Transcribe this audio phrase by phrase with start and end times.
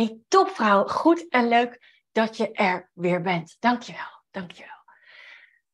[0.00, 3.56] Hey, topvrouw, goed en leuk dat je er weer bent.
[3.58, 4.84] Dankjewel, dankjewel.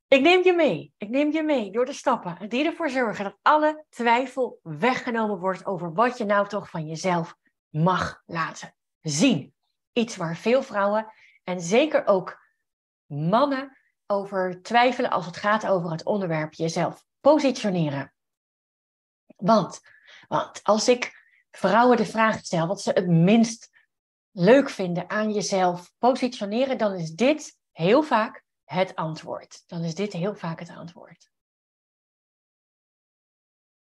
[0.08, 3.39] Ik neem je mee, ik neem je mee door de stappen die ervoor zorgen dat
[3.42, 7.36] alle twijfel weggenomen wordt over wat je nou toch van jezelf
[7.68, 9.54] mag laten zien.
[9.93, 11.12] Iets waar veel vrouwen
[11.45, 12.43] en zeker ook
[13.06, 18.14] mannen over twijfelen als het gaat over het onderwerp jezelf positioneren.
[19.36, 19.80] Want,
[20.29, 23.74] want als ik vrouwen de vraag stel wat ze het minst
[24.39, 29.63] leuk vinden aan jezelf positioneren, dan is dit heel vaak het antwoord.
[29.67, 31.31] Dan is dit heel vaak het antwoord.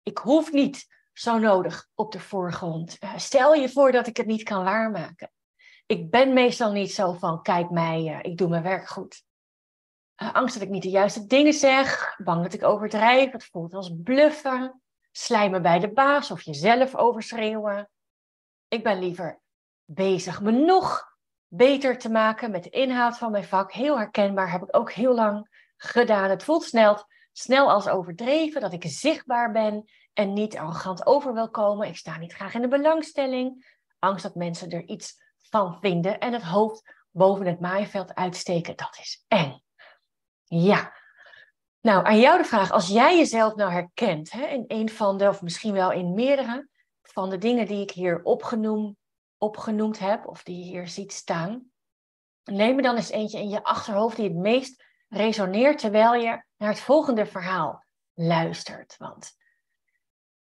[0.04, 2.98] Ik hoef niet zo nodig op de voorgrond.
[3.00, 5.32] Eh, stel je voor dat ik het niet kan waarmaken.
[5.86, 9.26] Ik ben meestal niet zo van, kijk mij, eh, ik doe mijn werk goed.
[10.22, 13.74] Uh, angst dat ik niet de juiste dingen zeg, bang dat ik overdrijf, het voelt
[13.74, 17.90] als bluffen, slijmen bij de baas of jezelf overschreeuwen.
[18.68, 19.42] Ik ben liever
[19.90, 21.16] bezig me nog
[21.48, 23.72] beter te maken met de inhoud van mijn vak.
[23.72, 26.30] Heel herkenbaar, heb ik ook heel lang gedaan.
[26.30, 31.50] Het voelt snel, snel als overdreven, dat ik zichtbaar ben en niet arrogant over wil
[31.50, 31.88] komen.
[31.88, 33.76] Ik sta niet graag in de belangstelling.
[34.00, 38.76] Angst dat mensen er iets van vinden en het hoofd boven het maaiveld uitsteken.
[38.76, 39.62] Dat is eng.
[40.44, 40.96] Ja.
[41.82, 45.28] Nou, aan jou de vraag, als jij jezelf nou herkent hè, in een van de,
[45.28, 46.68] of misschien wel in meerdere
[47.02, 48.96] van de dingen die ik hier opgenoemd,
[49.38, 51.72] opgenoemd heb, of die je hier ziet staan,
[52.44, 56.70] neem er dan eens eentje in je achterhoofd die het meest resoneert terwijl je naar
[56.70, 58.96] het volgende verhaal luistert.
[58.98, 59.36] Want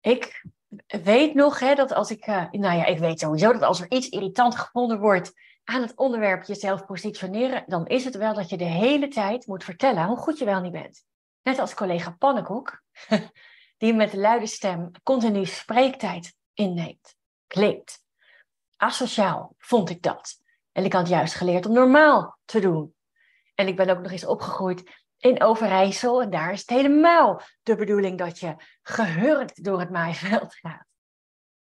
[0.01, 0.45] ik
[0.87, 3.91] weet nog hè, dat als ik, uh, nou ja, ik weet sowieso dat als er
[3.91, 8.57] iets irritant gevonden wordt aan het onderwerp jezelf positioneren, dan is het wel dat je
[8.57, 11.03] de hele tijd moet vertellen hoe goed je wel niet bent.
[11.41, 12.83] Net als collega Pannenkoek,
[13.77, 17.15] die met de luide stem continu spreektijd inneemt,
[17.47, 18.04] kleedt.
[18.77, 20.43] Asociaal vond ik dat.
[20.71, 22.95] En ik had juist geleerd om normaal te doen.
[23.55, 24.83] En ik ben ook nog eens opgegroeid
[25.17, 26.21] in Overijssel.
[26.21, 30.85] En daar is het helemaal de bedoeling dat je gehurkt door het maaiveld gaat.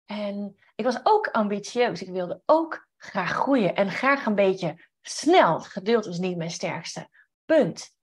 [0.05, 2.01] En ik was ook ambitieus.
[2.01, 5.59] Ik wilde ook graag groeien en graag een beetje snel.
[5.59, 7.09] geduld was niet mijn sterkste
[7.45, 7.95] punt.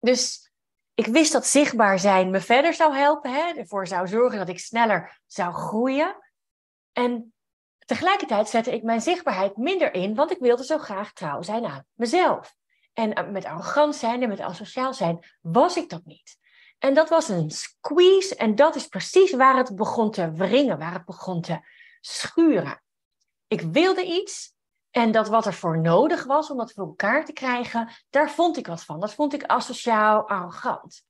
[0.00, 0.52] Dus
[0.94, 3.32] ik wist dat zichtbaar zijn me verder zou helpen.
[3.32, 3.52] Hè?
[3.52, 6.16] Ervoor zou zorgen dat ik sneller zou groeien.
[6.92, 7.33] En
[7.84, 11.84] tegelijkertijd zette ik mijn zichtbaarheid minder in, want ik wilde zo graag trouw zijn aan
[11.94, 12.54] mezelf.
[12.92, 16.38] En eh, met arrogant zijn en met asociaal zijn was ik dat niet.
[16.78, 20.92] En dat was een squeeze en dat is precies waar het begon te wringen, waar
[20.92, 21.60] het begon te
[22.00, 22.82] schuren.
[23.46, 24.54] Ik wilde iets
[24.90, 28.56] en dat wat er voor nodig was om dat voor elkaar te krijgen, daar vond
[28.56, 29.00] ik wat van.
[29.00, 31.04] Dat vond ik asociaal, arrogant.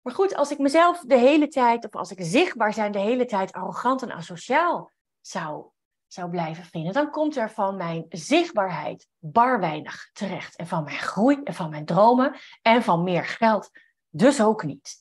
[0.00, 3.24] Maar goed, als ik mezelf de hele tijd, of als ik zichtbaar zijn de hele
[3.24, 4.90] tijd arrogant en asociaal
[5.20, 5.66] zou
[6.12, 10.56] zou blijven vinden, dan komt er van mijn zichtbaarheid bar weinig terecht.
[10.56, 13.70] En van mijn groei en van mijn dromen en van meer geld
[14.08, 14.96] dus ook niet.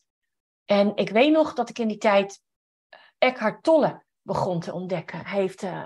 [0.65, 2.41] En ik weet nog dat ik in die tijd
[2.89, 5.25] eh, Eckhart Tolle begon te ontdekken.
[5.25, 5.83] Hij heeft uh,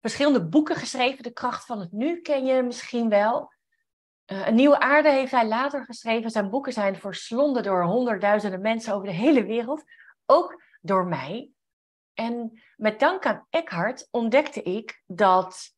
[0.00, 1.22] verschillende boeken geschreven.
[1.22, 3.52] De kracht van het nu ken je misschien wel.
[4.26, 6.30] Uh, een nieuwe aarde heeft hij later geschreven.
[6.30, 9.82] Zijn boeken zijn verslonden door honderdduizenden mensen over de hele wereld.
[10.26, 11.50] Ook door mij.
[12.18, 15.70] En met dank aan Eckhart ontdekte ik dat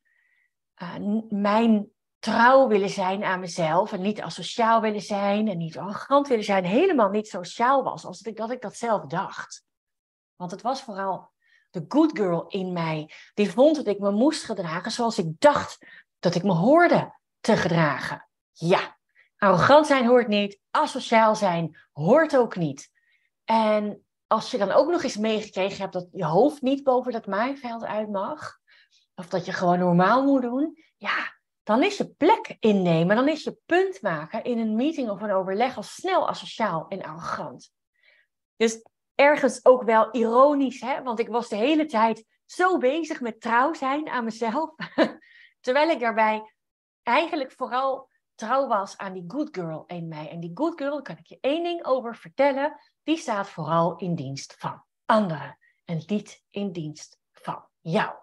[0.83, 0.95] uh,
[1.28, 6.45] mijn trouw willen zijn aan mezelf en niet asociaal willen zijn en niet arrogant willen
[6.45, 9.65] zijn, helemaal niet sociaal was als dat ik dat zelf dacht.
[10.37, 11.33] Want het was vooral
[11.71, 15.87] de good girl in mij die vond dat ik me moest gedragen zoals ik dacht
[16.19, 18.28] dat ik me hoorde te gedragen.
[18.53, 18.99] Ja,
[19.37, 22.91] arrogant zijn hoort niet, asociaal zijn hoort ook niet.
[23.45, 27.26] En als je dan ook nog eens meegekregen hebt dat je hoofd niet boven dat
[27.26, 28.58] maaiveld uit mag,
[29.14, 33.44] of dat je gewoon normaal moet doen, ja, dan is je plek innemen, dan is
[33.44, 37.72] je punt maken in een meeting of een overleg al snel asociaal en arrogant.
[38.56, 38.82] Dus
[39.14, 41.02] ergens ook wel ironisch, hè?
[41.02, 44.74] want ik was de hele tijd zo bezig met trouw zijn aan mezelf,
[45.60, 46.54] terwijl ik daarbij
[47.03, 48.09] eigenlijk vooral
[48.41, 50.31] trouw was aan die good girl in mij.
[50.31, 54.15] En die good girl, kan ik je één ding over vertellen, die staat vooral in
[54.15, 58.15] dienst van anderen en niet in dienst van jou.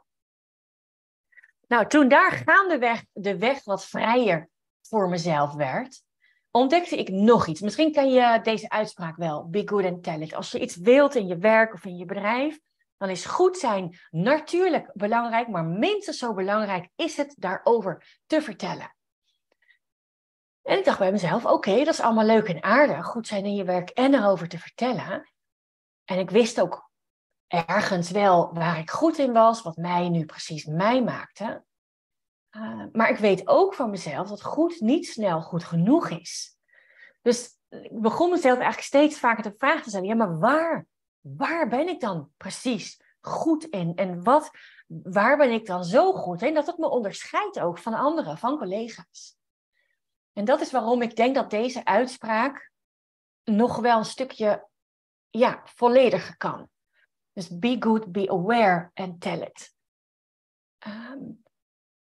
[1.68, 4.50] Nou, toen daar gaandeweg de weg wat vrijer
[4.82, 6.04] voor mezelf werd,
[6.52, 7.62] ontdekte ik nog iets.
[7.62, 10.34] Misschien ken je deze uitspraak wel, be good and tell it.
[10.34, 12.60] Als je iets wilt in je werk of in je bedrijf,
[12.98, 18.97] dan is goed zijn natuurlijk belangrijk, maar minstens zo belangrijk is het daarover te vertellen.
[20.68, 23.56] En ik dacht bij mezelf, oké, dat is allemaal leuk en aardig, goed zijn in
[23.56, 25.32] je werk en erover te vertellen.
[26.06, 26.90] En ik wist ook
[27.48, 31.64] ergens wel waar ik goed in was, wat mij nu precies mij maakte.
[32.52, 36.58] Uh, maar ik weet ook van mezelf dat goed niet snel goed genoeg is.
[37.22, 40.86] Dus ik begon mezelf eigenlijk steeds vaker de vraag te stellen: ja, maar waar,
[41.20, 43.96] waar ben ik dan precies goed in?
[43.96, 44.52] En wat,
[44.88, 46.54] waar ben ik dan zo goed in?
[46.54, 49.37] Dat het me onderscheidt ook van anderen, van collega's.
[50.38, 52.72] En dat is waarom ik denk dat deze uitspraak
[53.44, 54.68] nog wel een stukje
[55.30, 56.70] ja, vollediger kan.
[57.34, 59.76] Dus be good, be aware and tell it.
[60.88, 61.44] Um,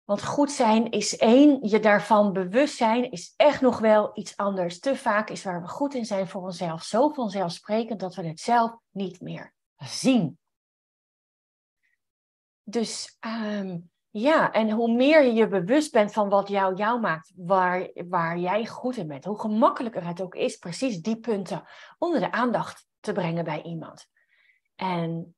[0.03, 4.79] want goed zijn is één, je daarvan bewust zijn is echt nog wel iets anders.
[4.79, 8.39] Te vaak is waar we goed in zijn voor onszelf zo vanzelfsprekend dat we het
[8.39, 10.39] zelf niet meer zien.
[12.63, 17.31] Dus um, ja, en hoe meer je je bewust bent van wat jou jou maakt,
[17.35, 21.63] waar, waar jij goed in bent, hoe gemakkelijker het ook is precies die punten
[21.97, 24.07] onder de aandacht te brengen bij iemand.
[24.75, 25.35] En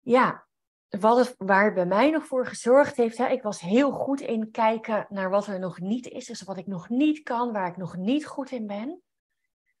[0.00, 0.46] ja,
[0.88, 4.50] wat waar het bij mij nog voor gezorgd heeft, hè, ik was heel goed in
[4.50, 7.76] kijken naar wat er nog niet is, dus wat ik nog niet kan, waar ik
[7.76, 9.02] nog niet goed in ben.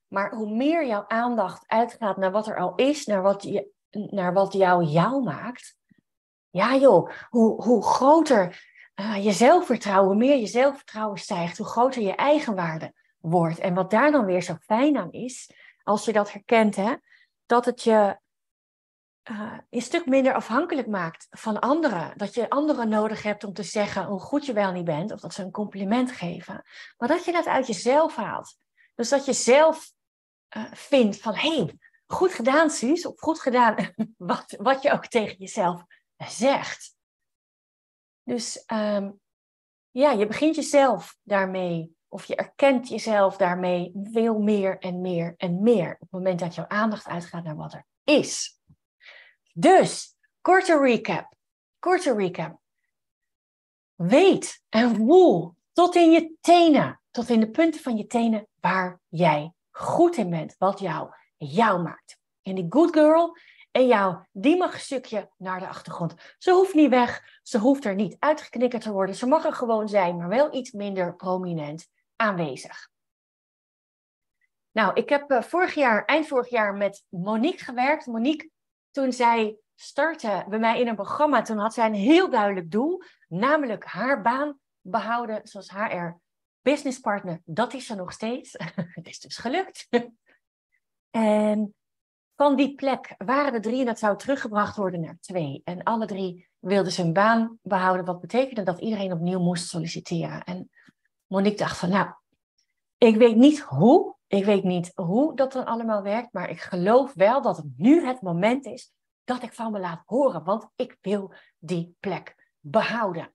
[0.06, 4.32] Maar hoe meer jouw aandacht uitgaat naar wat er al is, naar wat, je, naar
[4.32, 5.76] wat jou jou maakt,
[6.56, 8.64] ja joh, hoe, hoe groter
[9.00, 13.58] uh, je zelfvertrouwen, hoe meer je zelfvertrouwen stijgt, hoe groter je eigenwaarde wordt.
[13.58, 15.50] En wat daar dan weer zo fijn aan is,
[15.82, 16.94] als je dat herkent, hè,
[17.46, 18.18] dat het je
[19.30, 22.12] uh, een stuk minder afhankelijk maakt van anderen.
[22.16, 25.20] Dat je anderen nodig hebt om te zeggen hoe goed je wel niet bent, of
[25.20, 26.62] dat ze een compliment geven.
[26.98, 28.56] Maar dat je dat uit jezelf haalt.
[28.94, 29.92] Dus dat je zelf
[30.56, 33.76] uh, vindt van hé, hey, goed gedaan Suus, of goed gedaan,
[34.16, 35.84] wat, wat je ook tegen jezelf
[36.16, 36.96] zegt.
[38.22, 39.20] Dus um,
[39.90, 45.62] ja, je begint jezelf daarmee, of je erkent jezelf daarmee veel meer en meer en
[45.62, 45.92] meer.
[45.92, 48.60] Op het moment dat jouw aandacht uitgaat naar wat er is.
[49.52, 51.34] Dus, korte recap.
[51.78, 52.60] Korte recap.
[53.94, 59.00] Weet en voel tot in je tenen, tot in de punten van je tenen waar
[59.08, 62.18] jij goed in bent, wat jou jou maakt.
[62.42, 63.36] En die good girl
[63.76, 66.14] en jou, die mag een stukje naar de achtergrond.
[66.38, 69.14] Ze hoeft niet weg, ze hoeft er niet uitgeknikkerd te worden.
[69.14, 72.88] Ze mag er gewoon zijn, maar wel iets minder prominent aanwezig.
[74.72, 78.06] Nou, ik heb uh, vorig jaar, eind vorig jaar met Monique gewerkt.
[78.06, 78.50] Monique,
[78.90, 83.02] toen zij startte bij mij in een programma, toen had zij een heel duidelijk doel,
[83.28, 86.16] namelijk haar baan behouden zoals HR
[86.60, 87.40] businesspartner.
[87.44, 88.52] Dat is ze nog steeds.
[88.98, 89.88] Het is dus gelukt.
[91.10, 91.74] en
[92.36, 95.60] van die plek waren er drie en dat zou teruggebracht worden naar twee.
[95.64, 100.44] En alle drie wilden zijn baan behouden, wat betekende dat iedereen opnieuw moest solliciteren.
[100.44, 100.70] En
[101.26, 102.08] Monique dacht van, nou,
[102.98, 107.14] ik weet niet hoe, ik weet niet hoe dat dan allemaal werkt, maar ik geloof
[107.14, 108.92] wel dat het nu het moment is
[109.24, 113.34] dat ik van me laat horen, want ik wil die plek behouden.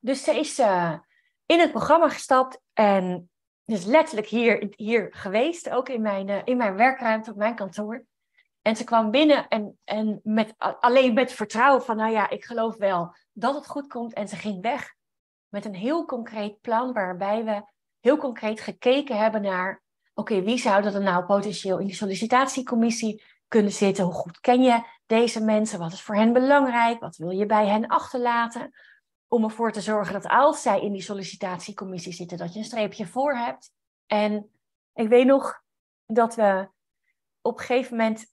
[0.00, 0.98] Dus ze is uh,
[1.46, 3.30] in het programma gestapt en
[3.64, 8.04] is letterlijk hier, hier geweest, ook in mijn, uh, in mijn werkruimte op mijn kantoor.
[8.62, 12.76] En ze kwam binnen en, en met, alleen met vertrouwen van, nou ja, ik geloof
[12.76, 14.12] wel dat het goed komt.
[14.12, 14.94] En ze ging weg
[15.48, 17.62] met een heel concreet plan waarbij we
[18.00, 19.82] heel concreet gekeken hebben naar,
[20.14, 24.04] oké, wie zou er nou potentieel in die sollicitatiecommissie kunnen zitten?
[24.04, 25.78] Hoe goed ken je deze mensen?
[25.78, 27.00] Wat is voor hen belangrijk?
[27.00, 28.70] Wat wil je bij hen achterlaten?
[29.28, 33.06] Om ervoor te zorgen dat als zij in die sollicitatiecommissie zitten, dat je een streepje
[33.06, 33.70] voor hebt.
[34.06, 34.50] En
[34.94, 35.62] ik weet nog
[36.06, 36.68] dat we
[37.40, 38.26] op een gegeven moment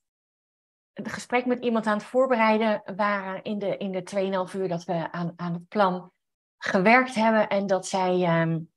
[1.06, 4.84] een gesprek met iemand aan het voorbereiden waren in de, in de 2,5 uur dat
[4.84, 6.12] we aan, aan het plan
[6.58, 7.48] gewerkt hebben.
[7.48, 8.72] En dat zij um,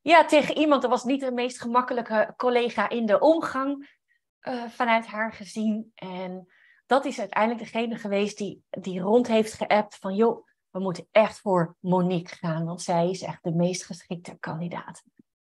[0.00, 3.98] ja, tegen iemand, dat was niet de meest gemakkelijke collega in de omgang
[4.40, 5.92] uh, vanuit haar gezien.
[5.94, 6.46] En
[6.86, 11.40] dat is uiteindelijk degene geweest die, die rond heeft geappt van joh, we moeten echt
[11.40, 15.02] voor Monique gaan, want zij is echt de meest geschikte kandidaat.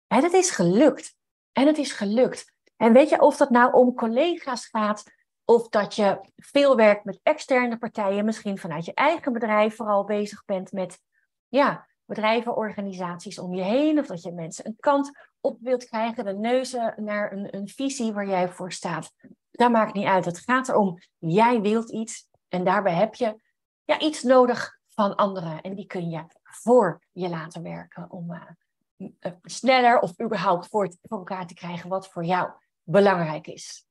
[0.06, 1.16] En het is gelukt.
[1.52, 2.52] En het is gelukt.
[2.76, 5.04] En weet je of dat nou om collega's gaat
[5.44, 10.44] of dat je veel werkt met externe partijen, misschien vanuit je eigen bedrijf vooral bezig
[10.44, 11.00] bent met
[11.48, 13.98] ja, bedrijven, organisaties om je heen.
[13.98, 18.12] Of dat je mensen een kant op wilt krijgen, de neuzen naar een, een visie
[18.12, 19.12] waar jij voor staat.
[19.50, 20.24] Dat maakt niet uit.
[20.24, 23.42] Het gaat erom, jij wilt iets en daarbij heb je
[23.84, 25.60] ja, iets nodig van anderen.
[25.60, 31.46] En die kun je voor je laten werken om uh, sneller of überhaupt voor elkaar
[31.46, 32.50] te krijgen wat voor jou
[32.82, 33.86] belangrijk is.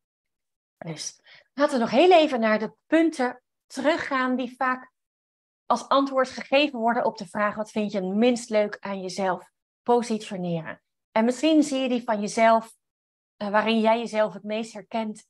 [0.78, 1.20] Dus
[1.62, 4.92] laten we nog heel even naar de punten teruggaan die vaak
[5.66, 9.52] als antwoord gegeven worden op de vraag: wat vind je het minst leuk aan jezelf
[9.84, 10.82] positioneren?
[11.12, 12.76] En misschien zie je die van jezelf,
[13.38, 15.28] uh, waarin jij jezelf het meest herkent,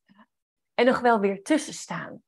[0.74, 2.24] en nog wel weer tussen staan.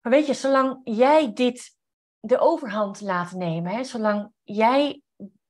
[0.00, 1.76] Maar weet je, zolang jij dit
[2.20, 3.72] de overhand laten nemen.
[3.72, 3.84] Hè?
[3.84, 5.02] Zolang jij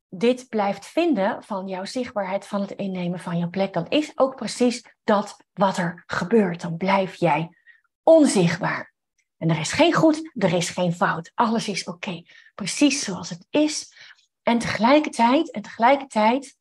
[0.09, 4.37] dit blijft vinden van jouw zichtbaarheid, van het innemen van je plek, dan is ook
[4.37, 6.61] precies dat wat er gebeurt.
[6.61, 7.57] Dan blijf jij
[8.03, 8.95] onzichtbaar.
[9.37, 11.33] En er is geen goed, er is geen fout.
[11.35, 12.23] Alles is oké.
[12.55, 13.95] Precies zoals het is.
[14.43, 16.57] En tegelijkertijd, en tegelijkertijd,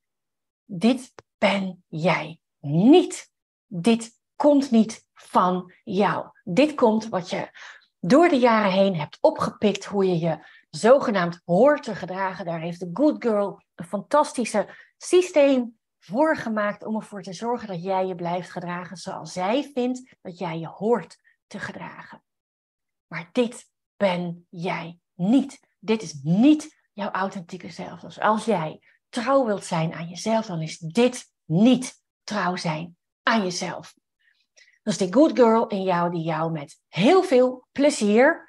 [0.66, 3.30] dit ben jij niet.
[3.66, 6.25] Dit komt niet van jou.
[6.44, 7.50] Dit komt wat je
[8.00, 10.40] door de jaren heen hebt opgepikt, hoe je je
[10.75, 12.46] zogenaamd hoort te gedragen.
[12.46, 14.67] Daar heeft de Good Girl een fantastische
[14.98, 20.15] systeem voor gemaakt om ervoor te zorgen dat jij je blijft gedragen zoals zij vindt
[20.22, 21.17] dat jij je hoort
[21.48, 22.24] te gedragen.
[23.08, 25.60] Maar dit ben jij niet.
[25.79, 28.00] Dit is niet jouw authentieke zelf.
[28.00, 33.44] Dus als jij trouw wilt zijn aan jezelf, dan is dit niet trouw zijn aan
[33.44, 33.94] jezelf.
[34.84, 38.45] Dat is die good girl in jou die jou met heel veel plezier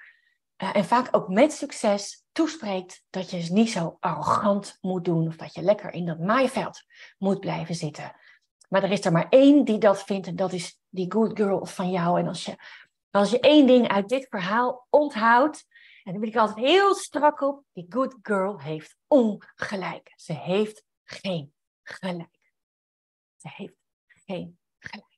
[0.56, 5.54] en vaak ook met succes toespreekt dat je niet zo arrogant moet doen of dat
[5.54, 6.82] je lekker in dat maaiveld
[7.18, 8.16] moet blijven zitten.
[8.68, 11.66] Maar er is er maar één die dat vindt en dat is die good girl
[11.66, 12.18] van jou.
[12.18, 12.56] En als je,
[13.10, 15.66] als je één ding uit dit verhaal onthoudt,
[16.04, 20.12] en daar ben ik altijd heel strak op, die good girl heeft ongelijk.
[20.16, 22.38] Ze heeft geen gelijk.
[23.36, 25.15] Ze heeft geen gelijk.